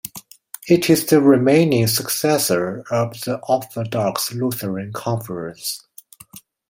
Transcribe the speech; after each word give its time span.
It 0.67 0.89
is 0.89 1.05
the 1.05 1.21
remaining 1.21 1.85
successor 1.85 2.83
of 2.89 3.21
the 3.21 3.37
Orthodox 3.47 4.33
Lutheran 4.33 4.93
Conference. 4.93 5.79